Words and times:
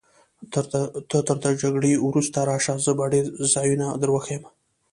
ته 1.27 1.35
تر 1.43 1.51
جګړې 1.63 1.93
وروسته 2.07 2.39
راشه، 2.49 2.75
زه 2.85 2.91
به 2.97 3.05
ډېر 3.13 3.25
ځایونه 3.53 3.85
در 4.01 4.09
وښیم. 4.13 4.43